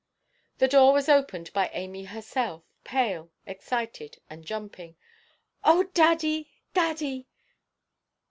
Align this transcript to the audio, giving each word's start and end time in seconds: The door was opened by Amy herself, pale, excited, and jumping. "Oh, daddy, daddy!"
The 0.57 0.67
door 0.67 0.93
was 0.93 1.07
opened 1.07 1.53
by 1.53 1.69
Amy 1.73 2.05
herself, 2.05 2.63
pale, 2.83 3.29
excited, 3.45 4.17
and 4.31 4.43
jumping. 4.43 4.95
"Oh, 5.63 5.83
daddy, 5.93 6.49
daddy!" 6.73 7.27